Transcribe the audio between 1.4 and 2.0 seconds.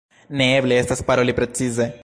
precize.